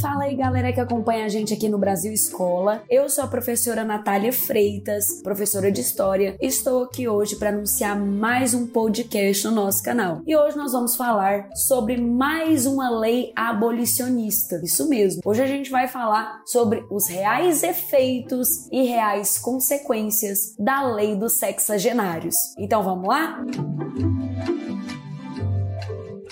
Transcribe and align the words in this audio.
Fala 0.00 0.24
aí, 0.24 0.34
galera 0.34 0.72
que 0.72 0.80
acompanha 0.80 1.26
a 1.26 1.28
gente 1.28 1.54
aqui 1.54 1.68
no 1.68 1.78
Brasil 1.78 2.12
Escola. 2.12 2.82
Eu 2.90 3.08
sou 3.08 3.22
a 3.22 3.28
professora 3.28 3.84
Natália 3.84 4.32
Freitas, 4.32 5.22
professora 5.22 5.70
de 5.70 5.80
História. 5.80 6.36
Estou 6.40 6.82
aqui 6.82 7.08
hoje 7.08 7.36
para 7.36 7.50
anunciar 7.50 7.96
mais 7.96 8.52
um 8.52 8.66
podcast 8.66 9.46
no 9.46 9.52
nosso 9.52 9.80
canal. 9.80 10.22
E 10.26 10.36
hoje 10.36 10.56
nós 10.56 10.72
vamos 10.72 10.96
falar 10.96 11.48
sobre 11.54 11.96
mais 11.96 12.66
uma 12.66 12.90
lei 12.90 13.32
abolicionista. 13.36 14.60
Isso 14.64 14.88
mesmo. 14.88 15.22
Hoje 15.24 15.42
a 15.42 15.46
gente 15.46 15.70
vai 15.70 15.86
falar 15.86 16.42
sobre 16.46 16.84
os 16.90 17.06
reais 17.06 17.62
efeitos 17.62 18.66
e 18.72 18.82
reais 18.88 19.38
consequências 19.38 20.56
da 20.58 20.82
lei 20.82 21.14
dos 21.14 21.34
sexagenários. 21.38 22.34
Então 22.58 22.82
vamos 22.82 23.06
lá? 23.06 23.44
Música 23.44 23.87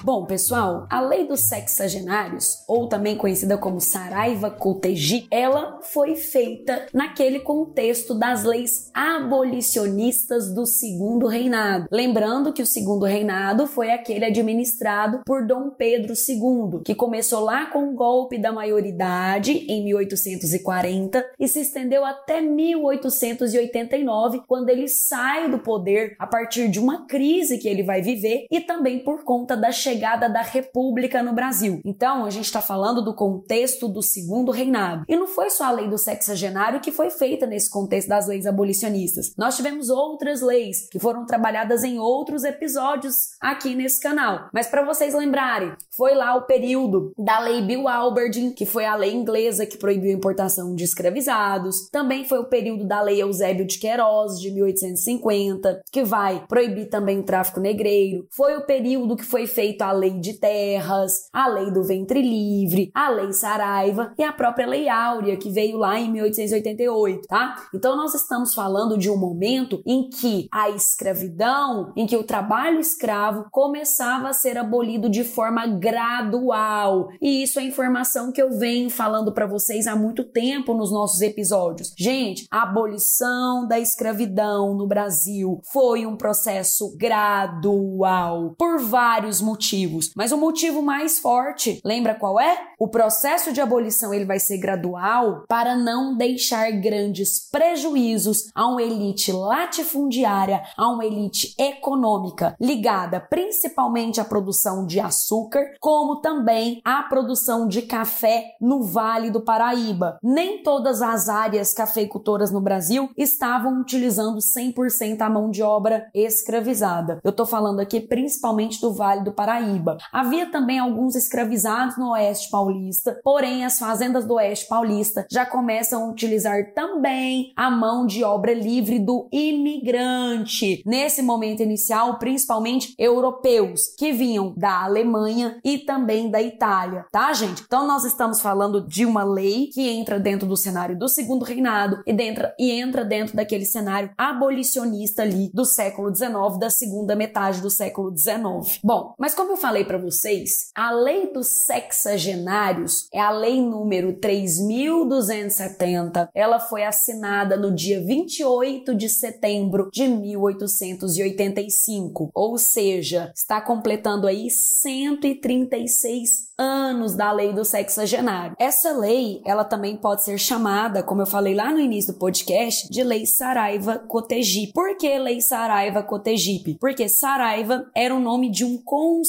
Bom, 0.07 0.25
pessoal, 0.25 0.87
a 0.89 1.01
lei 1.01 1.27
dos 1.27 1.49
sexagenários, 1.49 2.63
ou 2.69 2.89
também 2.89 3.17
conhecida 3.17 3.59
como 3.59 3.81
Saraiva 3.81 4.49
Coteji, 4.49 5.27
ela 5.33 5.81
foi 5.83 6.15
feita 6.15 6.87
naquele 6.95 7.41
contexto 7.41 8.15
das 8.15 8.45
leis 8.45 8.89
abolicionistas 8.95 10.55
do 10.55 10.65
Segundo 10.65 11.27
Reinado. 11.27 11.89
Lembrando 11.91 12.53
que 12.53 12.63
o 12.63 12.67
Segundo 12.67 13.05
Reinado 13.05 13.67
foi 13.67 13.91
aquele 13.91 14.27
administrado 14.27 15.23
por 15.27 15.45
Dom 15.45 15.71
Pedro 15.71 16.13
II, 16.13 16.83
que 16.85 16.95
começou 16.95 17.41
lá 17.41 17.67
com 17.67 17.89
o 17.89 17.97
golpe 17.97 18.39
da 18.39 18.53
maioridade 18.53 19.67
em 19.69 19.83
1840 19.87 21.33
e 21.37 21.49
se 21.49 21.63
estendeu 21.63 22.05
até 22.05 22.41
1889, 22.41 24.43
quando 24.47 24.69
ele 24.69 24.87
sai 24.87 25.51
do 25.51 25.59
poder 25.59 26.15
a 26.17 26.29
partir 26.29 26.69
de 26.69 26.79
uma 26.79 27.09
crise 27.09 27.59
que 27.59 27.69
ele 27.69 27.83
vai 27.83 28.01
viver 28.01 28.47
e 28.49 28.61
também 28.61 29.03
por 29.03 29.25
conta 29.25 29.57
da 29.57 29.73
chegada 29.73 29.96
chegada 29.97 30.29
da 30.29 30.43
República 30.43 31.23
no 31.23 31.33
Brasil. 31.33 31.81
Então, 31.83 32.27
a 32.27 32.31
gente 32.31 32.45
está 32.45 32.61
falando 32.61 33.03
do 33.03 33.15
contexto 33.15 33.89
do 33.89 34.03
segundo 34.03 34.53
reinado. 34.53 35.05
E 35.09 35.17
não 35.17 35.27
foi 35.27 35.49
só 35.49 35.65
a 35.65 35.71
lei 35.71 35.89
do 35.89 35.97
sexagenário 35.97 36.81
que 36.81 36.93
foi 36.93 37.09
feita 37.09 37.47
nesse 37.47 37.71
contexto 37.71 38.09
das 38.09 38.27
leis 38.27 38.47
abolicionistas. 38.47 39.33
Nós 39.39 39.57
tivemos 39.57 39.89
outras 39.89 40.43
leis 40.43 40.87
que 40.91 40.99
foram 40.99 41.25
trabalhadas 41.25 41.83
em 41.83 41.99
outros 41.99 42.45
episódios 42.45 43.31
aqui 43.41 43.75
nesse 43.75 43.99
canal. 43.99 44.51
Mas 44.53 44.67
para 44.67 44.85
vocês 44.85 45.15
lembrarem, 45.15 45.73
foi 45.97 46.15
lá 46.15 46.37
o 46.37 46.43
período 46.43 47.13
da 47.17 47.41
lei 47.41 47.63
Bill 47.63 47.89
Alberdin, 47.89 48.53
que 48.53 48.67
foi 48.67 48.85
a 48.85 48.97
lei 48.97 49.15
inglesa 49.15 49.65
que 49.65 49.79
proibiu 49.79 50.11
a 50.11 50.19
importação 50.19 50.75
de 50.75 50.85
escravizados. 50.85 51.89
Também 51.91 52.27
foi 52.27 52.39
o 52.39 52.49
período 52.49 52.87
da 52.87 53.01
lei 53.01 53.23
Eusébio 53.23 53.67
de 53.67 53.79
Queiroz, 53.79 54.39
de 54.39 54.51
1850, 54.51 55.81
que 55.91 56.05
vai 56.05 56.45
proibir 56.47 56.91
também 56.91 57.19
o 57.19 57.25
tráfico 57.25 57.61
negreiro. 57.61 58.27
Foi 58.31 58.57
o 58.57 58.67
período 58.67 59.17
que 59.17 59.25
foi 59.25 59.47
feito 59.47 59.86
a 59.87 59.93
lei 59.93 60.19
de 60.19 60.35
terras, 60.35 61.29
a 61.33 61.47
lei 61.47 61.71
do 61.71 61.85
ventre 61.85 62.21
livre, 62.21 62.91
a 62.93 63.09
lei 63.09 63.33
Saraiva 63.33 64.13
e 64.19 64.25
a 64.25 64.33
própria 64.33 64.67
lei 64.67 64.89
Áurea, 64.89 65.37
que 65.37 65.51
veio 65.51 65.79
lá 65.79 65.99
em 65.99 66.11
1888, 66.11 67.27
tá? 67.29 67.55
Então 67.73 67.97
nós 67.97 68.15
estamos 68.15 68.53
falando 68.53 68.99
de 68.99 69.09
um 69.09 69.17
momento 69.17 69.81
em 69.87 70.09
que 70.09 70.49
a 70.53 70.71
escravidão, 70.71 71.93
em 71.97 72.07
que 72.07 72.17
o 72.17 72.25
trabalho 72.25 72.81
escravo 72.81 73.47
começava 73.51 74.29
a 74.29 74.33
ser 74.33 74.59
abolido 74.59 75.09
de 75.09 75.23
forma 75.23 75.67
gradual. 75.67 77.09
E 77.21 77.43
isso 77.43 77.61
é 77.61 77.65
informação 77.65 78.33
que 78.33 78.43
eu 78.43 78.59
venho 78.59 78.91
falando 78.91 79.33
para 79.33 79.47
vocês 79.47 79.87
há 79.87 79.95
muito 79.95 80.25
tempo 80.25 80.75
nos 80.75 80.91
nossos 80.91 81.21
episódios. 81.21 81.95
Gente, 81.97 82.47
a 82.51 82.63
abolição 82.63 83.67
da 83.69 83.79
escravidão 83.79 84.75
no 84.75 84.87
Brasil 84.87 85.61
foi 85.73 86.07
um 86.07 86.17
processo 86.17 86.97
gradual 86.97 88.55
por 88.59 88.81
vários 88.81 89.41
motivos 89.41 89.76
motivos, 89.77 90.11
mas 90.17 90.33
o 90.33 90.39
motivo 90.39 90.81
mais 90.81 91.19
forte, 91.19 91.81
lembra 91.85 92.15
qual 92.15 92.41
é? 92.41 92.59
O 92.79 92.89
processo 92.89 93.53
de 93.53 93.61
abolição 93.61 94.13
ele 94.13 94.25
vai 94.25 94.39
ser 94.39 94.59
gradual 94.59 95.45
para 95.47 95.77
não 95.77 96.17
deixar 96.17 96.71
grandes 96.73 97.49
prejuízos 97.51 98.51
a 98.55 98.67
uma 98.67 98.83
elite 98.83 99.33
latifundiária, 99.33 100.63
a 100.77 100.89
uma 100.89 101.05
elite 101.05 101.55
econômica 101.59 102.57
ligada 102.61 103.21
principalmente 103.21 104.21
à 104.21 104.25
produção 104.25 104.87
de 104.87 104.99
açúcar, 104.99 105.75
como 105.81 106.21
também 106.21 106.81
à 106.85 107.03
produção 107.03 107.69
de 107.69 107.83
café 107.83 108.57
no 108.61 108.83
Vale 108.83 109.31
do 109.31 109.41
Paraíba. 109.41 110.19
Nem 110.23 110.63
todas 110.63 111.03
as 111.03 111.29
áreas 111.29 111.73
cafeicultoras 111.73 112.51
no 112.51 112.61
Brasil 112.61 113.11
estavam 113.17 113.81
utilizando 113.81 114.39
100% 114.39 115.21
a 115.21 115.29
mão 115.29 115.51
de 115.51 115.63
obra 115.63 116.09
escravizada. 116.15 117.21
Eu 117.23 117.31
estou 117.31 117.47
falando 117.47 117.81
aqui 117.81 118.01
principalmente 118.01 118.81
do 118.81 118.93
Vale 118.93 119.23
do 119.23 119.33
Paraíba 119.33 119.66
Paraíba. 119.67 119.99
Havia 120.13 120.47
também 120.47 120.79
alguns 120.79 121.17
escravizados 121.17 121.97
no 121.97 122.11
Oeste 122.13 122.51
Paulista, 122.51 123.21
porém 123.25 123.65
as 123.65 123.79
fazendas 123.79 124.25
do 124.25 124.35
Oeste 124.35 124.69
Paulista 124.69 125.27
já 125.31 125.45
começam 125.45 126.05
a 126.05 126.11
utilizar 126.11 126.73
também 126.75 127.53
a 127.57 127.71
mão 127.71 128.07
de 128.07 128.23
obra 128.23 128.55
livre 128.55 128.99
do 128.99 129.29
imigrante. 129.33 130.83
Nesse 130.87 131.23
momento 131.23 131.63
inicial, 131.63 132.19
principalmente 132.19 132.95
europeus 132.99 133.95
que 133.99 134.13
vinham 134.13 134.55
da 134.57 134.85
Alemanha 134.85 135.59
e 135.65 135.79
também 135.79 136.31
da 136.31 136.41
Itália, 136.41 137.07
tá, 137.11 137.33
gente? 137.33 137.63
Então 137.67 137.87
nós 137.87 138.05
estamos 138.05 138.41
falando 138.41 138.87
de 138.87 139.05
uma 139.05 139.25
lei 139.25 139.69
que 139.73 139.89
entra 139.89 140.21
dentro 140.21 140.47
do 140.47 140.57
cenário 140.57 140.99
do 140.99 141.09
segundo 141.09 141.45
reinado 141.45 142.03
e, 142.07 142.15
e 142.59 142.71
entra 142.71 143.05
dentro 143.05 143.37
daquele 143.37 143.65
cenário 143.65 144.11
abolicionista 144.17 145.23
ali 145.23 145.51
do 145.53 145.65
século 145.65 146.15
XIX, 146.15 146.59
da 146.59 146.71
segunda 146.71 147.17
metade 147.17 147.61
do 147.61 147.71
século 147.71 148.17
XIX. 148.17 148.79
Bom, 148.83 149.15
mas 149.19 149.35
como 149.35 149.46
eu 149.51 149.57
falei 149.57 149.85
para 149.85 149.99
vocês, 149.99 150.71
a 150.75 150.91
lei 150.91 151.33
dos 151.33 151.65
sexagenários 151.65 153.07
é 153.13 153.21
a 153.21 153.31
lei 153.31 153.61
número 153.61 154.19
3270. 154.19 156.31
Ela 156.35 156.59
foi 156.61 156.85
assinada 156.85 157.57
no 157.57 157.75
dia 157.75 158.05
28 158.05 158.95
de 158.95 159.09
setembro 159.09 159.89
de 159.93 160.07
1885, 160.09 162.31
ou 162.35 162.59
seja, 162.59 163.33
está 163.35 163.61
completando 163.61 164.27
aí 164.27 164.51
136 164.51 166.47
anos 166.59 167.15
da 167.15 167.33
lei 167.33 167.53
do 167.53 167.65
sexagenário. 167.65 168.57
Essa 168.59 168.93
lei, 168.93 169.43
ela 169.45 169.65
também 169.65 169.97
pode 169.97 170.25
ser 170.25 170.39
chamada, 170.39 171.03
como 171.03 171.23
eu 171.23 171.27
falei 171.27 171.55
lá 171.55 171.73
no 171.73 171.81
início 171.81 172.13
do 172.13 172.19
podcast, 172.19 172.89
de 172.91 173.03
Lei 173.03 173.27
Saraiva-Cotegipe. 173.27 174.73
Por 174.73 174.97
que 174.97 175.19
Lei 175.19 175.41
Saraiva-Cotegipe? 175.41 176.79
Porque 176.81 177.09
Saraiva 177.09 177.87
era 177.95 178.15
o 178.15 178.21
nome 178.21 178.51
de 178.51 178.65
um 178.65 178.79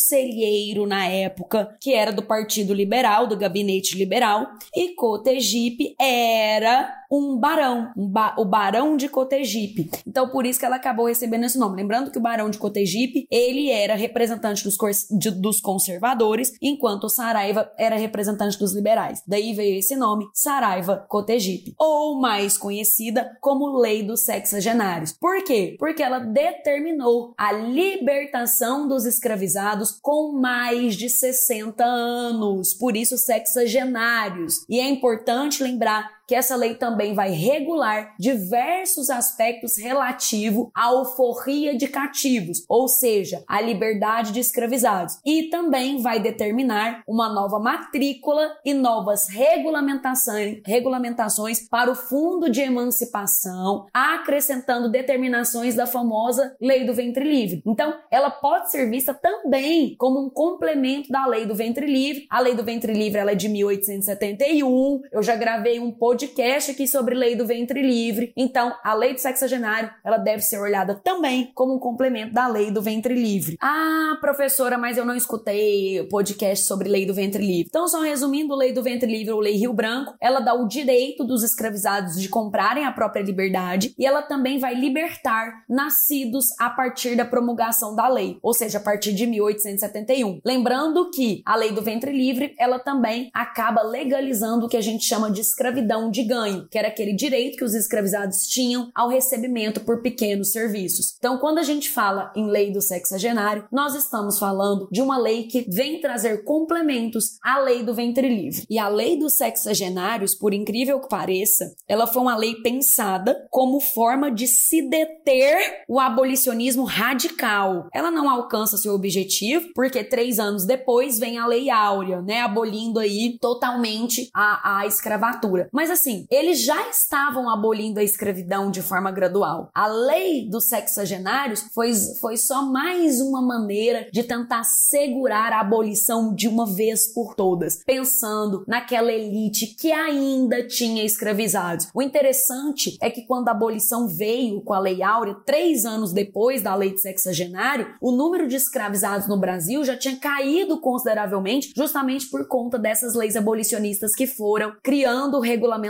conselheiro 0.07 0.87
na 0.87 1.05
época, 1.05 1.75
que 1.81 1.93
era 1.93 2.13
do 2.13 2.23
Partido 2.23 2.73
Liberal, 2.73 3.27
do 3.27 3.35
Gabinete 3.35 3.97
Liberal, 3.97 4.47
e 4.73 4.95
Cotegipe 4.95 5.95
era 5.99 6.93
um 7.11 7.37
barão, 7.37 7.91
um 7.95 8.07
ba 8.07 8.35
o 8.37 8.45
barão 8.45 8.97
de 8.97 9.09
Cotegipe. 9.09 9.89
Então, 10.05 10.29
por 10.29 10.45
isso 10.45 10.59
que 10.59 10.65
ela 10.65 10.75
acabou 10.75 11.07
recebendo 11.07 11.45
esse 11.45 11.57
nome. 11.57 11.81
Lembrando 11.81 12.11
que 12.11 12.17
o 12.17 12.21
barão 12.21 12.49
de 12.49 12.57
Cotegipe, 12.57 13.27
ele 13.31 13.69
era 13.69 13.95
representante 13.95 14.63
dos, 14.63 14.77
de, 15.11 15.31
dos 15.31 15.59
conservadores, 15.59 16.51
enquanto 16.61 17.05
o 17.05 17.09
Saraiva 17.09 17.71
era 17.77 17.95
representante 17.97 18.57
dos 18.57 18.73
liberais. 18.73 19.23
Daí 19.27 19.53
veio 19.53 19.79
esse 19.79 19.95
nome, 19.95 20.25
Saraiva 20.33 21.05
Cotegipe, 21.09 21.73
ou 21.77 22.19
mais 22.19 22.57
conhecida 22.57 23.37
como 23.41 23.77
Lei 23.77 24.03
dos 24.03 24.21
Sexagenários. 24.21 25.13
Por 25.13 25.43
quê? 25.43 25.75
Porque 25.79 26.03
ela 26.03 26.19
determinou 26.19 27.33
a 27.37 27.51
libertação 27.51 28.87
dos 28.87 29.05
escravizados 29.05 29.96
com 30.01 30.31
mais 30.31 30.95
de 30.95 31.09
60 31.09 31.83
anos, 31.83 32.73
por 32.73 32.95
isso 32.95 33.17
sexagenários. 33.17 34.65
E 34.69 34.79
é 34.79 34.87
importante 34.87 35.63
lembrar 35.63 36.16
que 36.27 36.35
essa 36.35 36.55
lei 36.57 36.75
também 36.75 37.13
vai 37.13 37.31
regular 37.31 38.13
diversos 38.19 39.09
aspectos 39.09 39.77
relativos 39.77 40.67
à 40.75 40.87
alforria 40.87 41.77
de 41.77 41.87
cativos, 41.87 42.65
ou 42.67 42.87
seja, 42.89 43.43
a 43.47 43.61
liberdade 43.61 44.33
de 44.33 44.41
escravizados, 44.41 45.19
e 45.25 45.43
também 45.43 46.01
vai 46.01 46.19
determinar 46.19 47.01
uma 47.07 47.29
nova 47.29 47.59
matrícula 47.59 48.57
e 48.65 48.73
novas 48.73 49.29
regulamentações, 49.29 50.59
regulamentações 50.65 51.67
para 51.69 51.89
o 51.89 51.95
Fundo 51.95 52.49
de 52.49 52.61
Emancipação, 52.61 53.85
acrescentando 53.93 54.91
determinações 54.91 55.75
da 55.75 55.87
famosa 55.87 56.55
Lei 56.61 56.85
do 56.85 56.93
Ventre 56.93 57.23
Livre. 57.23 57.61
Então, 57.65 57.93
ela 58.11 58.29
pode 58.29 58.69
ser 58.69 58.89
vista 58.89 59.13
também 59.13 59.95
como 59.97 60.19
um 60.19 60.29
complemento 60.29 61.09
da 61.09 61.25
Lei 61.25 61.45
do 61.45 61.55
Ventre 61.55 61.85
Livre. 61.85 62.27
A 62.29 62.41
Lei 62.41 62.53
do 62.53 62.63
Ventre 62.63 62.91
Livre 62.93 63.19
ela 63.19 63.31
é 63.31 63.35
de 63.35 63.47
1871. 63.47 65.01
Eu 65.11 65.23
já 65.23 65.35
gravei 65.35 65.79
um 65.79 65.91
podcast 65.91 66.16
podcast 66.17 66.71
aqui 66.71 66.87
sobre 66.87 67.13
lei 67.13 67.35
do 67.35 67.45
ventre 67.45 67.79
livre. 67.79 68.33
Então, 68.35 68.73
a 68.83 68.95
lei 68.95 69.13
do 69.13 69.19
sexagenário, 69.19 69.91
ela 70.03 70.17
deve 70.17 70.41
ser 70.41 70.57
olhada 70.57 70.95
também 70.95 71.51
como 71.53 71.75
um 71.75 71.79
complemento 71.79 72.33
da 72.33 72.47
lei 72.47 72.71
do 72.71 72.81
ventre 72.81 73.13
livre. 73.13 73.55
Ah, 73.61 74.17
professora, 74.19 74.79
mas 74.79 74.97
eu 74.97 75.05
não 75.05 75.15
escutei 75.15 76.07
podcast 76.09 76.65
sobre 76.65 76.89
lei 76.89 77.05
do 77.05 77.13
ventre 77.13 77.45
livre. 77.45 77.67
Então, 77.69 77.87
só 77.87 78.01
resumindo, 78.01 78.55
lei 78.55 78.73
do 78.73 78.81
ventre 78.81 79.11
livre 79.11 79.31
ou 79.31 79.39
lei 79.39 79.57
Rio 79.57 79.73
Branco, 79.73 80.15
ela 80.19 80.39
dá 80.39 80.55
o 80.55 80.67
direito 80.67 81.23
dos 81.23 81.43
escravizados 81.43 82.19
de 82.19 82.29
comprarem 82.29 82.83
a 82.83 82.91
própria 82.91 83.21
liberdade 83.21 83.93
e 83.95 84.03
ela 84.03 84.23
também 84.23 84.57
vai 84.57 84.73
libertar 84.73 85.65
nascidos 85.69 86.47
a 86.59 86.71
partir 86.71 87.15
da 87.15 87.25
promulgação 87.25 87.95
da 87.95 88.07
lei, 88.07 88.39
ou 88.41 88.53
seja, 88.55 88.79
a 88.79 88.81
partir 88.81 89.13
de 89.13 89.27
1871. 89.27 90.41
Lembrando 90.43 91.11
que 91.11 91.43
a 91.45 91.55
lei 91.55 91.71
do 91.71 91.81
ventre 91.83 92.11
livre, 92.11 92.55
ela 92.57 92.79
também 92.79 93.29
acaba 93.35 93.83
legalizando 93.83 94.65
o 94.65 94.69
que 94.69 94.77
a 94.77 94.81
gente 94.81 95.05
chama 95.05 95.29
de 95.29 95.41
escravidão 95.41 96.06
de 96.09 96.23
ganho, 96.23 96.67
que 96.69 96.77
era 96.77 96.87
aquele 96.87 97.13
direito 97.13 97.57
que 97.57 97.63
os 97.63 97.73
escravizados 97.73 98.47
tinham 98.47 98.89
ao 98.93 99.09
recebimento 99.09 99.81
por 99.81 100.01
pequenos 100.01 100.51
serviços. 100.51 101.15
Então, 101.17 101.37
quando 101.37 101.59
a 101.59 101.63
gente 101.63 101.89
fala 101.89 102.31
em 102.35 102.49
lei 102.49 102.71
do 102.71 102.81
sexagenário, 102.81 103.65
nós 103.71 103.95
estamos 103.95 104.37
falando 104.37 104.87
de 104.91 105.01
uma 105.01 105.17
lei 105.17 105.43
que 105.43 105.65
vem 105.69 105.99
trazer 105.99 106.43
complementos 106.43 107.37
à 107.43 107.59
lei 107.59 107.83
do 107.83 107.93
ventre 107.93 108.27
livre. 108.27 108.65
E 108.69 108.79
a 108.79 108.87
lei 108.87 109.17
dos 109.17 109.33
sexagenários, 109.33 110.35
por 110.35 110.53
incrível 110.53 110.99
que 110.99 111.09
pareça, 111.09 111.73
ela 111.87 112.07
foi 112.07 112.21
uma 112.21 112.37
lei 112.37 112.55
pensada 112.61 113.47
como 113.49 113.79
forma 113.79 114.31
de 114.31 114.47
se 114.47 114.81
deter 114.81 115.83
o 115.87 115.99
abolicionismo 115.99 116.83
radical. 116.83 117.87
Ela 117.93 118.11
não 118.11 118.29
alcança 118.29 118.77
seu 118.77 118.93
objetivo, 118.93 119.69
porque 119.73 120.03
três 120.03 120.39
anos 120.39 120.65
depois 120.65 121.19
vem 121.19 121.37
a 121.37 121.47
Lei 121.47 121.69
Áurea, 121.69 122.21
né, 122.21 122.41
abolindo 122.41 122.99
aí 122.99 123.37
totalmente 123.39 124.29
a, 124.33 124.79
a 124.79 124.87
escravatura. 124.87 125.69
Mas 125.71 125.89
assim, 125.97 126.27
eles 126.31 126.63
já 126.63 126.89
estavam 126.89 127.49
abolindo 127.49 127.99
a 127.99 128.03
escravidão 128.03 128.69
de 128.69 128.81
forma 128.81 129.11
gradual. 129.11 129.69
A 129.73 129.87
lei 129.87 130.47
dos 130.47 130.69
sexagenários 130.69 131.65
foi, 131.73 131.91
foi 132.21 132.37
só 132.37 132.63
mais 132.63 133.19
uma 133.19 133.41
maneira 133.41 134.07
de 134.13 134.23
tentar 134.23 134.63
segurar 134.63 135.51
a 135.51 135.59
abolição 135.59 136.33
de 136.33 136.47
uma 136.47 136.65
vez 136.65 137.11
por 137.13 137.35
todas, 137.35 137.83
pensando 137.83 138.63
naquela 138.67 139.11
elite 139.11 139.75
que 139.75 139.91
ainda 139.91 140.65
tinha 140.65 141.03
escravizados. 141.03 141.87
O 141.93 142.01
interessante 142.01 142.97
é 143.01 143.09
que 143.09 143.25
quando 143.25 143.49
a 143.49 143.51
abolição 143.51 144.07
veio 144.07 144.61
com 144.61 144.73
a 144.73 144.79
Lei 144.79 145.01
Áurea, 145.01 145.35
três 145.45 145.83
anos 145.83 146.13
depois 146.13 146.61
da 146.61 146.75
lei 146.75 146.93
de 146.93 147.01
sexagenário, 147.01 147.95
o 147.99 148.11
número 148.11 148.47
de 148.47 148.55
escravizados 148.55 149.27
no 149.27 149.39
Brasil 149.39 149.83
já 149.83 149.97
tinha 149.97 150.15
caído 150.15 150.79
consideravelmente, 150.79 151.73
justamente 151.75 152.27
por 152.29 152.47
conta 152.47 152.77
dessas 152.77 153.15
leis 153.15 153.35
abolicionistas 153.35 154.13
que 154.13 154.27
foram 154.27 154.75
criando 154.83 155.39
regulamentações 155.39 155.86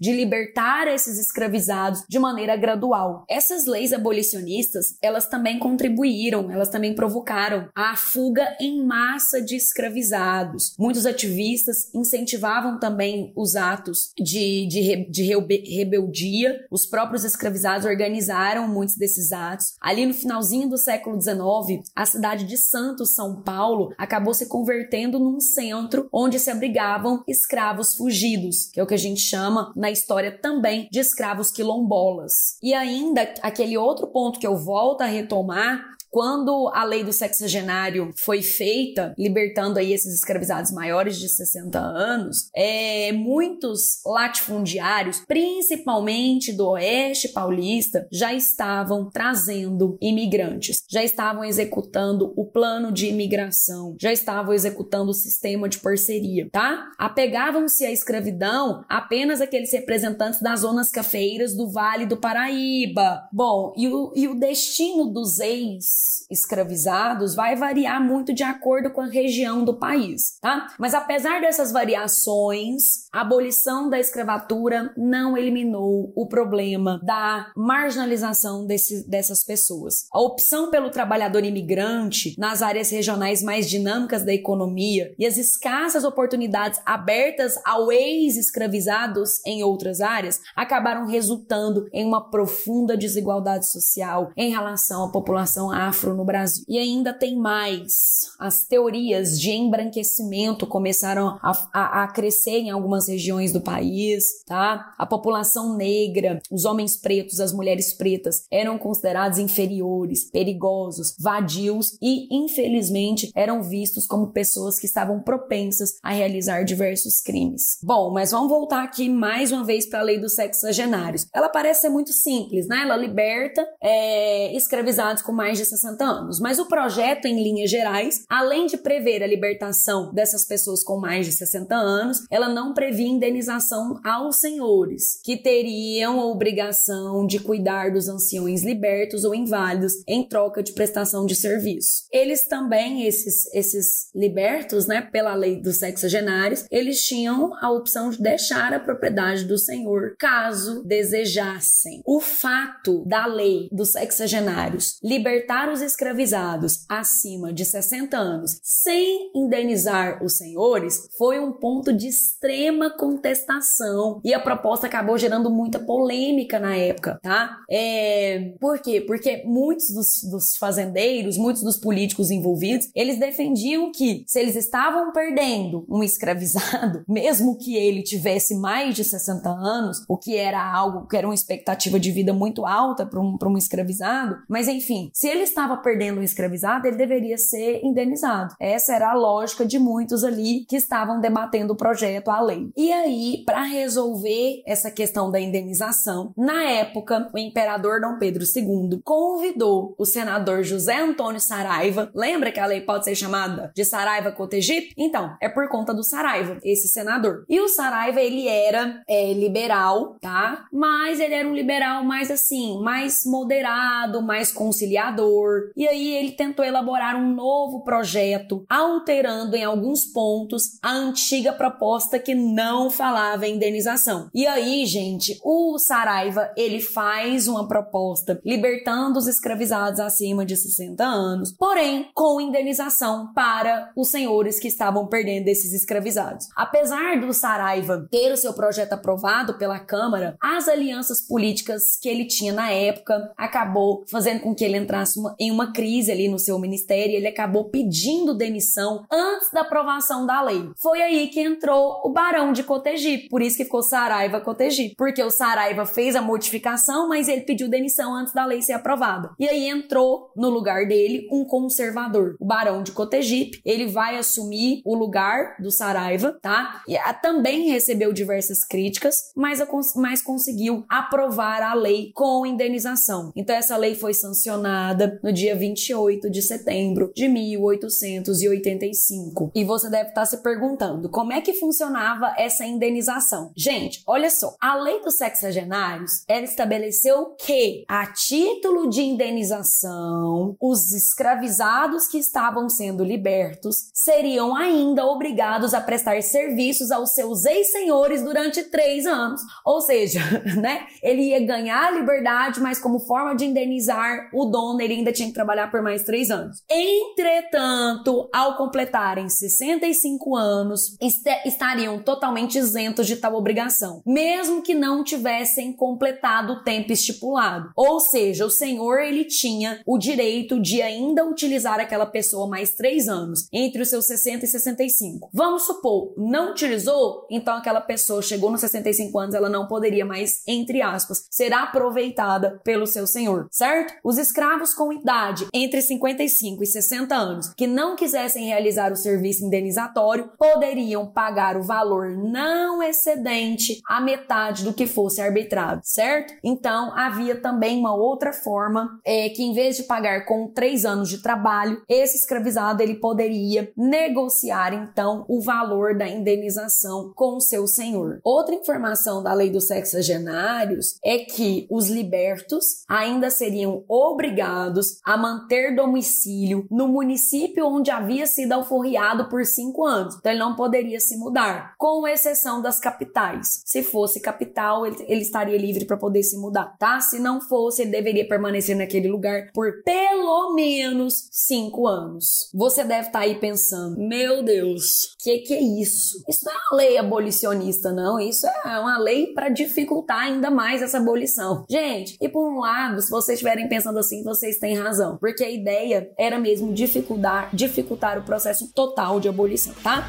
de 0.00 0.12
libertar 0.12 0.86
esses 0.86 1.18
escravizados 1.18 2.04
de 2.08 2.18
maneira 2.18 2.56
gradual. 2.56 3.24
Essas 3.28 3.66
leis 3.66 3.92
abolicionistas, 3.92 4.96
elas 5.02 5.28
também 5.28 5.58
contribuíram, 5.58 6.50
elas 6.50 6.68
também 6.68 6.94
provocaram 6.94 7.68
a 7.74 7.96
fuga 7.96 8.56
em 8.60 8.84
massa 8.84 9.40
de 9.40 9.56
escravizados. 9.56 10.74
Muitos 10.78 11.06
ativistas 11.06 11.92
incentivavam 11.94 12.78
também 12.78 13.32
os 13.36 13.56
atos 13.56 14.12
de, 14.18 14.66
de, 14.66 15.10
de 15.10 15.22
rebeldia. 15.22 16.66
Os 16.70 16.86
próprios 16.86 17.24
escravizados 17.24 17.86
organizaram 17.86 18.68
muitos 18.68 18.96
desses 18.96 19.32
atos. 19.32 19.74
Ali 19.80 20.06
no 20.06 20.14
finalzinho 20.14 20.68
do 20.68 20.78
século 20.78 21.20
XIX, 21.20 21.82
a 21.94 22.04
cidade 22.04 22.44
de 22.44 22.56
Santos, 22.56 23.14
São 23.14 23.42
Paulo, 23.42 23.92
acabou 23.96 24.34
se 24.34 24.46
convertendo 24.46 25.18
num 25.18 25.40
centro 25.40 26.08
onde 26.12 26.38
se 26.38 26.50
abrigavam 26.50 27.22
escravos 27.26 27.94
fugidos, 27.94 28.70
que 28.72 28.80
é 28.80 28.82
o 28.82 28.86
que 28.86 28.94
a 28.94 28.98
gente 28.98 29.07
chama 29.16 29.72
na 29.76 29.90
história 29.90 30.30
também 30.30 30.88
de 30.90 31.00
escravos 31.00 31.50
quilombolas. 31.50 32.56
E 32.62 32.74
ainda 32.74 33.34
aquele 33.42 33.76
outro 33.76 34.06
ponto 34.06 34.38
que 34.38 34.46
eu 34.46 34.56
volto 34.56 35.02
a 35.02 35.06
retomar 35.06 35.97
quando 36.10 36.70
a 36.74 36.84
lei 36.84 37.04
do 37.04 37.12
sexagenário 37.12 38.10
foi 38.16 38.42
feita, 38.42 39.14
libertando 39.18 39.78
aí 39.78 39.92
esses 39.92 40.14
escravizados 40.14 40.72
maiores 40.72 41.18
de 41.18 41.28
60 41.28 41.78
anos, 41.78 42.48
é, 42.54 43.12
muitos 43.12 44.00
latifundiários, 44.04 45.22
principalmente 45.26 46.52
do 46.52 46.70
oeste 46.70 47.28
paulista, 47.28 48.06
já 48.10 48.32
estavam 48.32 49.10
trazendo 49.10 49.98
imigrantes, 50.00 50.82
já 50.88 51.02
estavam 51.02 51.44
executando 51.44 52.32
o 52.36 52.46
plano 52.46 52.90
de 52.92 53.06
imigração, 53.06 53.96
já 54.00 54.12
estavam 54.12 54.54
executando 54.54 55.10
o 55.10 55.14
sistema 55.14 55.68
de 55.68 55.78
parceria, 55.78 56.48
tá? 56.50 56.90
Apegavam-se 56.98 57.84
à 57.84 57.92
escravidão 57.92 58.84
apenas 58.88 59.40
aqueles 59.40 59.72
representantes 59.72 60.40
das 60.40 60.60
zonas 60.60 60.90
cafeiras 60.90 61.54
do 61.54 61.70
Vale 61.70 62.06
do 62.06 62.16
Paraíba. 62.16 63.28
Bom, 63.32 63.72
e 63.76 63.88
o, 63.88 64.12
e 64.14 64.28
o 64.28 64.38
destino 64.38 65.06
dos 65.06 65.38
ex 65.40 65.98
escravizados 66.30 67.34
vai 67.34 67.56
variar 67.56 68.02
muito 68.02 68.32
de 68.32 68.42
acordo 68.42 68.90
com 68.90 69.00
a 69.00 69.06
região 69.06 69.64
do 69.64 69.78
país, 69.78 70.38
tá? 70.40 70.68
Mas 70.78 70.94
apesar 70.94 71.40
dessas 71.40 71.72
variações, 71.72 73.08
a 73.12 73.20
abolição 73.20 73.90
da 73.90 73.98
escravatura 73.98 74.92
não 74.96 75.36
eliminou 75.36 76.12
o 76.16 76.26
problema 76.26 77.00
da 77.02 77.52
marginalização 77.56 78.66
desse, 78.66 79.08
dessas 79.08 79.44
pessoas. 79.44 80.06
A 80.12 80.20
opção 80.20 80.70
pelo 80.70 80.90
trabalhador 80.90 81.44
imigrante 81.44 82.34
nas 82.38 82.62
áreas 82.62 82.90
regionais 82.90 83.42
mais 83.42 83.68
dinâmicas 83.68 84.24
da 84.24 84.32
economia 84.32 85.12
e 85.18 85.26
as 85.26 85.36
escassas 85.36 86.04
oportunidades 86.04 86.80
abertas 86.86 87.54
ao 87.64 87.90
ex-escravizados 87.92 89.44
em 89.44 89.62
outras 89.62 90.00
áreas 90.00 90.40
acabaram 90.54 91.06
resultando 91.06 91.88
em 91.92 92.06
uma 92.06 92.30
profunda 92.30 92.96
desigualdade 92.96 93.70
social 93.70 94.30
em 94.36 94.50
relação 94.50 95.04
à 95.04 95.10
população 95.10 95.70
afro 95.70 95.87
afro 95.88 96.14
no 96.14 96.24
Brasil. 96.24 96.64
E 96.68 96.78
ainda 96.78 97.12
tem 97.12 97.36
mais. 97.36 98.30
As 98.38 98.64
teorias 98.64 99.40
de 99.40 99.50
embranquecimento 99.50 100.66
começaram 100.66 101.38
a, 101.42 101.68
a, 101.72 102.04
a 102.04 102.08
crescer 102.08 102.58
em 102.58 102.70
algumas 102.70 103.08
regiões 103.08 103.52
do 103.52 103.60
país, 103.60 104.24
tá? 104.46 104.94
A 104.98 105.06
população 105.06 105.76
negra, 105.76 106.40
os 106.50 106.64
homens 106.64 106.96
pretos, 106.96 107.40
as 107.40 107.52
mulheres 107.52 107.92
pretas 107.92 108.44
eram 108.50 108.78
considerados 108.78 109.38
inferiores, 109.38 110.30
perigosos, 110.30 111.14
vadios 111.18 111.98
e, 112.02 112.28
infelizmente, 112.34 113.30
eram 113.34 113.62
vistos 113.62 114.06
como 114.06 114.32
pessoas 114.32 114.78
que 114.78 114.86
estavam 114.86 115.20
propensas 115.20 115.94
a 116.02 116.12
realizar 116.12 116.64
diversos 116.64 117.20
crimes. 117.20 117.78
Bom, 117.82 118.12
mas 118.12 118.30
vamos 118.30 118.48
voltar 118.48 118.84
aqui 118.84 119.08
mais 119.08 119.52
uma 119.52 119.64
vez 119.64 119.88
para 119.88 120.00
a 120.00 120.02
lei 120.02 120.20
dos 120.20 120.34
sexagenários. 120.34 121.26
Ela 121.34 121.48
parece 121.48 121.82
ser 121.82 121.88
muito 121.88 122.12
simples, 122.12 122.66
né? 122.66 122.82
Ela 122.82 122.96
liberta 122.96 123.66
é, 123.82 124.54
escravizados 124.56 125.22
com 125.22 125.32
mais 125.32 125.58
de 125.58 125.64
60 125.78 126.04
anos. 126.04 126.40
Mas 126.40 126.58
o 126.58 126.66
projeto, 126.66 127.26
em 127.26 127.42
linhas 127.42 127.70
gerais, 127.70 128.24
além 128.28 128.66
de 128.66 128.76
prever 128.76 129.22
a 129.22 129.26
libertação 129.26 130.12
dessas 130.12 130.44
pessoas 130.44 130.82
com 130.82 130.98
mais 130.98 131.26
de 131.26 131.32
60 131.32 131.74
anos, 131.74 132.24
ela 132.30 132.48
não 132.48 132.74
previa 132.74 133.08
indenização 133.08 134.00
aos 134.04 134.36
senhores, 134.36 135.20
que 135.22 135.36
teriam 135.36 136.20
a 136.20 136.26
obrigação 136.26 137.26
de 137.26 137.38
cuidar 137.38 137.92
dos 137.92 138.08
anciões 138.08 138.62
libertos 138.62 139.24
ou 139.24 139.34
inválidos 139.34 139.92
em 140.06 140.26
troca 140.26 140.62
de 140.62 140.72
prestação 140.72 141.26
de 141.26 141.34
serviço. 141.34 142.04
Eles 142.12 142.46
também, 142.46 143.04
esses, 143.06 143.52
esses 143.54 144.10
libertos, 144.14 144.86
né, 144.86 145.00
pela 145.00 145.34
lei 145.34 145.60
dos 145.60 145.78
sexagenários, 145.78 146.64
eles 146.70 147.04
tinham 147.04 147.52
a 147.60 147.70
opção 147.70 148.10
de 148.10 148.20
deixar 148.20 148.72
a 148.72 148.80
propriedade 148.80 149.44
do 149.44 149.58
senhor 149.58 150.14
caso 150.18 150.82
desejassem. 150.84 152.02
O 152.06 152.20
fato 152.20 153.04
da 153.06 153.26
lei 153.26 153.68
dos 153.72 153.92
sexagenários 153.92 154.98
libertar 155.02 155.67
os 155.72 155.80
escravizados 155.80 156.84
acima 156.88 157.52
de 157.52 157.64
60 157.64 158.16
anos 158.16 158.58
sem 158.62 159.30
indenizar 159.34 160.22
os 160.22 160.36
senhores 160.36 161.08
foi 161.16 161.38
um 161.40 161.52
ponto 161.52 161.92
de 161.92 162.08
extrema 162.08 162.90
contestação 162.90 164.20
e 164.24 164.32
a 164.34 164.40
proposta 164.40 164.86
acabou 164.86 165.18
gerando 165.18 165.50
muita 165.50 165.78
polêmica 165.78 166.58
na 166.58 166.76
época, 166.76 167.18
tá? 167.22 167.58
É, 167.70 168.54
por 168.60 168.78
quê? 168.80 169.00
Porque 169.00 169.42
muitos 169.44 169.90
dos, 169.90 170.22
dos 170.24 170.56
fazendeiros, 170.56 171.36
muitos 171.36 171.62
dos 171.62 171.76
políticos 171.76 172.30
envolvidos, 172.30 172.88
eles 172.94 173.18
defendiam 173.18 173.92
que 173.92 174.24
se 174.26 174.38
eles 174.38 174.56
estavam 174.56 175.12
perdendo 175.12 175.86
um 175.88 176.02
escravizado, 176.02 177.04
mesmo 177.08 177.58
que 177.58 177.76
ele 177.76 178.02
tivesse 178.02 178.54
mais 178.54 178.94
de 178.94 179.04
60 179.04 179.48
anos, 179.48 180.04
o 180.08 180.16
que 180.16 180.36
era 180.36 180.62
algo 180.62 181.06
que 181.06 181.16
era 181.16 181.26
uma 181.26 181.34
expectativa 181.34 181.98
de 181.98 182.10
vida 182.10 182.32
muito 182.32 182.66
alta 182.66 183.06
para 183.06 183.20
um, 183.20 183.36
um 183.42 183.58
escravizado, 183.58 184.38
mas 184.48 184.68
enfim, 184.68 185.10
se 185.12 185.28
eles 185.28 185.50
estava 185.58 185.76
perdendo 185.76 186.20
um 186.20 186.22
escravizado, 186.22 186.86
ele 186.86 186.96
deveria 186.96 187.36
ser 187.36 187.80
indenizado. 187.82 188.54
Essa 188.60 188.94
era 188.94 189.10
a 189.10 189.14
lógica 189.14 189.66
de 189.66 189.78
muitos 189.78 190.22
ali 190.22 190.64
que 190.68 190.76
estavam 190.76 191.20
debatendo 191.20 191.72
o 191.72 191.76
projeto, 191.76 192.30
a 192.30 192.40
lei. 192.40 192.70
E 192.76 192.92
aí, 192.92 193.42
para 193.44 193.62
resolver 193.62 194.62
essa 194.64 194.90
questão 194.90 195.30
da 195.30 195.40
indenização, 195.40 196.32
na 196.36 196.62
época, 196.62 197.28
o 197.34 197.38
imperador 197.38 198.00
Dom 198.00 198.18
Pedro 198.18 198.44
II 198.44 199.00
convidou 199.04 199.96
o 199.98 200.04
senador 200.04 200.62
José 200.62 201.00
Antônio 201.00 201.40
Saraiva. 201.40 202.10
Lembra 202.14 202.52
que 202.52 202.60
a 202.60 202.66
lei 202.66 202.80
pode 202.82 203.04
ser 203.04 203.16
chamada 203.16 203.72
de 203.74 203.84
Saraiva 203.84 204.30
Cotegipe? 204.30 204.94
Então, 204.96 205.36
é 205.40 205.48
por 205.48 205.68
conta 205.68 205.92
do 205.92 206.04
Saraiva, 206.04 206.58
esse 206.62 206.86
senador. 206.86 207.44
E 207.48 207.60
o 207.60 207.68
Saraiva, 207.68 208.20
ele 208.20 208.46
era 208.46 209.02
é, 209.08 209.32
liberal, 209.32 210.16
tá? 210.20 210.66
Mas 210.72 211.18
ele 211.18 211.34
era 211.34 211.48
um 211.48 211.54
liberal 211.54 212.04
mais 212.04 212.30
assim, 212.30 212.80
mais 212.80 213.24
moderado, 213.24 214.22
mais 214.22 214.52
conciliador. 214.52 215.47
E 215.76 215.86
aí 215.86 216.14
ele 216.16 216.32
tentou 216.32 216.64
elaborar 216.64 217.16
um 217.16 217.34
novo 217.34 217.84
projeto, 217.84 218.64
alterando 218.68 219.54
em 219.56 219.64
alguns 219.64 220.04
pontos 220.06 220.78
a 220.82 220.90
antiga 220.90 221.52
proposta 221.52 222.18
que 222.18 222.34
não 222.34 222.90
falava 222.90 223.46
em 223.46 223.58
indenização. 223.58 224.30
E 224.32 224.46
aí, 224.46 224.86
gente, 224.86 225.38
o 225.44 225.78
Saraiva, 225.78 226.50
ele 226.56 226.80
faz 226.80 227.48
uma 227.48 227.66
proposta 227.66 228.40
libertando 228.44 229.18
os 229.18 229.26
escravizados 229.26 230.00
acima 230.00 230.46
de 230.46 230.56
60 230.56 231.04
anos, 231.04 231.52
porém 231.52 232.08
com 232.14 232.40
indenização 232.40 233.32
para 233.34 233.90
os 233.96 234.08
senhores 234.08 234.58
que 234.58 234.68
estavam 234.68 235.06
perdendo 235.08 235.48
esses 235.48 235.72
escravizados. 235.72 236.48
Apesar 236.56 237.20
do 237.20 237.34
Saraiva 237.34 238.08
ter 238.10 238.32
o 238.32 238.36
seu 238.36 238.52
projeto 238.54 238.92
aprovado 238.92 239.58
pela 239.58 239.78
Câmara, 239.78 240.36
as 240.40 240.68
alianças 240.68 241.20
políticas 241.20 241.98
que 242.00 242.08
ele 242.08 242.24
tinha 242.24 242.52
na 242.52 242.70
época 242.70 243.32
acabou 243.36 244.04
fazendo 244.10 244.40
com 244.40 244.54
que 244.54 244.64
ele 244.64 244.76
entrasse 244.76 245.18
em 245.38 245.50
uma 245.50 245.72
crise 245.72 246.10
ali 246.10 246.28
no 246.28 246.38
seu 246.38 246.58
ministério, 246.58 247.14
ele 247.14 247.26
acabou 247.26 247.70
pedindo 247.70 248.34
demissão 248.34 249.04
antes 249.10 249.50
da 249.52 249.62
aprovação 249.62 250.26
da 250.26 250.42
lei. 250.42 250.70
Foi 250.80 251.00
aí 251.00 251.28
que 251.28 251.40
entrou 251.40 252.00
o 252.04 252.10
Barão 252.10 252.52
de 252.52 252.62
Cotegipe, 252.62 253.28
por 253.28 253.42
isso 253.42 253.56
que 253.56 253.64
ficou 253.64 253.82
Saraiva 253.82 254.40
Cotegipe, 254.40 254.94
porque 254.96 255.22
o 255.22 255.30
Saraiva 255.30 255.86
fez 255.86 256.16
a 256.16 256.22
modificação, 256.22 257.08
mas 257.08 257.28
ele 257.28 257.42
pediu 257.42 257.68
demissão 257.68 258.14
antes 258.14 258.32
da 258.32 258.44
lei 258.44 258.62
ser 258.62 258.72
aprovada. 258.72 259.30
E 259.38 259.48
aí 259.48 259.68
entrou 259.68 260.30
no 260.36 260.48
lugar 260.48 260.86
dele 260.86 261.28
um 261.30 261.44
conservador, 261.44 262.36
o 262.40 262.46
Barão 262.46 262.82
de 262.82 262.92
Cotegipe. 262.92 263.60
Ele 263.64 263.86
vai 263.86 264.16
assumir 264.16 264.82
o 264.84 264.94
lugar 264.94 265.56
do 265.60 265.70
Saraiva, 265.70 266.38
tá? 266.42 266.82
E 266.86 266.96
a, 266.96 267.12
também 267.12 267.70
recebeu 267.70 268.12
diversas 268.12 268.64
críticas, 268.64 269.32
mas, 269.36 269.62
mas 269.96 270.22
conseguiu 270.22 270.84
aprovar 270.88 271.62
a 271.62 271.74
lei 271.74 272.10
com 272.14 272.46
indenização. 272.46 273.32
Então 273.36 273.54
essa 273.54 273.76
lei 273.76 273.94
foi 273.94 274.14
sancionada 274.14 275.20
no 275.28 275.32
dia 275.32 275.54
28 275.54 276.28
de 276.30 276.40
setembro 276.40 277.12
de 277.14 277.28
1885. 277.28 279.52
E 279.54 279.62
você 279.62 279.90
deve 279.90 280.08
estar 280.08 280.24
se 280.24 280.38
perguntando 280.38 281.10
como 281.10 281.34
é 281.34 281.42
que 281.42 281.52
funcionava 281.52 282.34
essa 282.38 282.64
indenização. 282.64 283.52
Gente, 283.54 284.02
olha 284.06 284.30
só, 284.30 284.56
a 284.58 284.74
lei 284.76 285.02
dos 285.02 285.18
sexagenários, 285.18 286.24
ela 286.26 286.44
estabeleceu 286.44 287.34
que 287.38 287.84
a 287.86 288.06
título 288.06 288.88
de 288.88 289.02
indenização, 289.02 290.56
os 290.58 290.92
escravizados 290.92 292.08
que 292.08 292.16
estavam 292.16 292.70
sendo 292.70 293.04
libertos 293.04 293.90
seriam 293.92 294.56
ainda 294.56 295.04
obrigados 295.04 295.74
a 295.74 295.80
prestar 295.82 296.22
serviços 296.22 296.90
aos 296.90 297.10
seus 297.10 297.44
ex-senhores 297.44 298.22
durante 298.22 298.62
três 298.62 299.04
anos. 299.04 299.42
Ou 299.62 299.82
seja, 299.82 300.20
né, 300.58 300.86
ele 301.02 301.24
ia 301.24 301.44
ganhar 301.44 301.88
a 301.88 301.90
liberdade, 301.90 302.62
mas 302.62 302.78
como 302.78 303.00
forma 303.00 303.36
de 303.36 303.44
indenizar 303.44 304.30
o 304.32 304.46
dono, 304.46 304.80
ele 304.80 304.94
ainda 304.94 305.12
tinha 305.18 305.28
que 305.28 305.34
trabalhar 305.34 305.70
por 305.70 305.82
mais 305.82 306.04
três 306.04 306.30
anos. 306.30 306.62
Entretanto, 306.70 308.28
ao 308.32 308.56
completarem 308.56 309.28
65 309.28 310.36
anos, 310.36 310.96
est 311.00 311.26
estariam 311.44 312.02
totalmente 312.02 312.58
isentos 312.58 313.06
de 313.06 313.16
tal 313.16 313.34
obrigação, 313.34 314.02
mesmo 314.06 314.62
que 314.62 314.74
não 314.74 315.04
tivessem 315.04 315.72
completado 315.72 316.54
o 316.54 316.62
tempo 316.62 316.92
estipulado. 316.92 317.70
Ou 317.76 318.00
seja, 318.00 318.46
o 318.46 318.50
senhor 318.50 319.00
ele 319.00 319.24
tinha 319.24 319.82
o 319.84 319.98
direito 319.98 320.60
de 320.60 320.80
ainda 320.80 321.24
utilizar 321.24 321.80
aquela 321.80 322.06
pessoa 322.06 322.48
mais 322.48 322.74
três 322.74 323.08
anos, 323.08 323.48
entre 323.52 323.82
os 323.82 323.88
seus 323.88 324.06
60 324.06 324.44
e 324.44 324.48
65. 324.48 325.28
Vamos 325.32 325.64
supor, 325.64 326.14
não 326.16 326.52
utilizou, 326.52 327.26
então 327.30 327.56
aquela 327.56 327.80
pessoa 327.80 328.22
chegou 328.22 328.50
nos 328.50 328.60
65 328.60 329.18
anos, 329.18 329.34
ela 329.34 329.48
não 329.48 329.66
poderia 329.66 330.04
mais, 330.04 330.42
entre 330.46 330.80
aspas, 330.80 331.26
ser 331.30 331.52
aproveitada 331.52 332.60
pelo 332.64 332.86
seu 332.86 333.06
senhor, 333.06 333.48
certo? 333.50 333.94
Os 334.04 334.18
escravos 334.18 334.72
com 334.74 334.92
idade 335.00 335.46
entre 335.52 335.80
55 335.80 336.62
e 336.62 336.66
60 336.66 337.14
anos 337.14 337.52
que 337.56 337.66
não 337.66 337.96
quisessem 337.96 338.46
realizar 338.46 338.92
o 338.92 338.96
serviço 338.96 339.44
indenizatório 339.44 340.30
poderiam 340.38 341.06
pagar 341.06 341.56
o 341.56 341.62
valor 341.62 342.10
não 342.10 342.82
excedente 342.82 343.80
a 343.86 344.00
metade 344.00 344.64
do 344.64 344.72
que 344.72 344.86
fosse 344.86 345.20
arbitrado, 345.20 345.80
certo? 345.84 346.34
Então 346.42 346.96
havia 346.96 347.40
também 347.40 347.78
uma 347.78 347.94
outra 347.94 348.32
forma 348.32 349.00
é, 349.04 349.28
que 349.28 349.42
em 349.42 349.52
vez 349.52 349.76
de 349.76 349.84
pagar 349.84 350.24
com 350.24 350.48
três 350.48 350.84
anos 350.84 351.08
de 351.08 351.22
trabalho, 351.22 351.82
esse 351.88 352.16
escravizado 352.16 352.82
ele 352.82 352.96
poderia 352.96 353.72
negociar 353.76 354.72
então 354.72 355.24
o 355.28 355.40
valor 355.40 355.96
da 355.96 356.08
indenização 356.08 357.12
com 357.14 357.40
seu 357.40 357.66
senhor. 357.66 358.20
Outra 358.24 358.54
informação 358.54 359.22
da 359.22 359.32
lei 359.32 359.50
dos 359.50 359.66
sexagenários 359.66 360.98
é 361.04 361.18
que 361.18 361.66
os 361.70 361.88
libertos 361.88 362.84
ainda 362.88 363.30
seriam 363.30 363.84
obrigados 363.88 364.87
a 365.04 365.16
manter 365.16 365.74
domicílio 365.74 366.66
no 366.70 366.88
município 366.88 367.66
onde 367.66 367.90
havia 367.90 368.26
sido 368.26 368.52
alforriado 368.52 369.28
por 369.28 369.44
cinco 369.44 369.84
anos. 369.84 370.16
Então 370.16 370.32
ele 370.32 370.40
não 370.40 370.54
poderia 370.54 371.00
se 371.00 371.16
mudar, 371.16 371.74
com 371.76 372.06
exceção 372.06 372.60
das 372.62 372.78
capitais. 372.78 373.62
Se 373.64 373.82
fosse 373.82 374.20
capital, 374.20 374.86
ele, 374.86 374.96
ele 375.08 375.22
estaria 375.22 375.56
livre 375.56 375.84
para 375.84 375.96
poder 375.96 376.22
se 376.22 376.36
mudar, 376.36 376.76
tá? 376.78 377.00
Se 377.00 377.18
não 377.18 377.40
fosse, 377.40 377.82
ele 377.82 377.90
deveria 377.90 378.26
permanecer 378.28 378.76
naquele 378.76 379.08
lugar 379.08 379.50
por 379.52 379.82
pelo 379.82 380.54
menos 380.54 381.28
cinco 381.30 381.86
anos. 381.86 382.50
Você 382.54 382.84
deve 382.84 383.08
estar 383.08 383.20
tá 383.20 383.24
aí 383.24 383.36
pensando, 383.36 383.98
meu 383.98 384.42
Deus, 384.42 385.14
que 385.18 385.38
que 385.38 385.54
é 385.54 385.60
isso? 385.60 386.22
Isso 386.28 386.44
não 386.44 386.52
é 386.52 386.56
uma 386.56 386.76
lei 386.76 386.98
abolicionista, 386.98 387.92
não. 387.92 388.18
Isso 388.20 388.46
é 388.46 388.78
uma 388.78 388.98
lei 388.98 389.32
para 389.32 389.48
dificultar 389.48 390.20
ainda 390.20 390.50
mais 390.50 390.82
essa 390.82 390.98
abolição. 390.98 391.64
Gente, 391.68 392.16
e 392.20 392.28
por 392.28 392.48
um 392.48 392.60
lado, 392.60 393.00
se 393.00 393.10
vocês 393.10 393.38
estiverem 393.38 393.68
pensando 393.68 393.98
assim, 393.98 394.22
vocês 394.22 394.58
têm 394.58 394.74
razão, 394.82 395.16
porque 395.16 395.44
a 395.44 395.50
ideia 395.50 396.10
era 396.18 396.38
mesmo 396.38 396.72
dificultar, 396.72 397.50
dificultar 397.52 398.18
o 398.18 398.22
processo 398.22 398.72
total 398.74 399.20
de 399.20 399.28
abolição, 399.28 399.74
tá? 399.82 400.08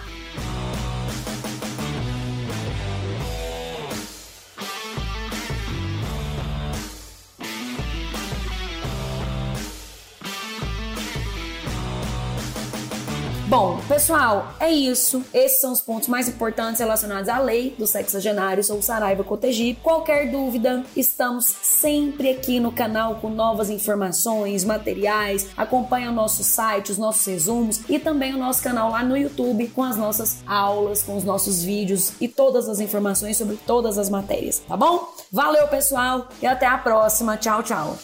Pessoal, 13.99 14.53
é 14.61 14.71
isso. 14.71 15.21
Esses 15.33 15.59
são 15.59 15.73
os 15.73 15.81
pontos 15.81 16.07
mais 16.07 16.29
importantes 16.29 16.79
relacionados 16.79 17.27
à 17.27 17.37
lei 17.37 17.75
dos 17.77 17.89
sexagenários 17.89 18.69
ou 18.69 18.81
Saraiva 18.81 19.25
Cotegipe. 19.25 19.81
Qualquer 19.81 20.31
dúvida, 20.31 20.85
estamos 20.95 21.45
sempre 21.45 22.29
aqui 22.29 22.61
no 22.61 22.71
canal 22.71 23.15
com 23.15 23.29
novas 23.29 23.69
informações, 23.69 24.63
materiais. 24.63 25.49
Acompanhe 25.57 26.07
o 26.07 26.13
nosso 26.13 26.45
site, 26.45 26.93
os 26.93 26.97
nossos 26.97 27.25
resumos 27.25 27.81
e 27.89 27.99
também 27.99 28.33
o 28.33 28.37
nosso 28.37 28.63
canal 28.63 28.89
lá 28.89 29.03
no 29.03 29.17
YouTube 29.17 29.67
com 29.75 29.83
as 29.83 29.97
nossas 29.97 30.37
aulas, 30.47 31.03
com 31.03 31.17
os 31.17 31.25
nossos 31.25 31.61
vídeos 31.61 32.13
e 32.21 32.27
todas 32.29 32.69
as 32.69 32.79
informações 32.79 33.35
sobre 33.35 33.57
todas 33.67 33.97
as 33.97 34.09
matérias, 34.09 34.61
tá 34.65 34.77
bom? 34.77 35.13
Valeu, 35.29 35.67
pessoal, 35.67 36.29
e 36.41 36.47
até 36.47 36.65
a 36.65 36.77
próxima. 36.77 37.35
Tchau, 37.35 37.61
tchau. 37.63 37.99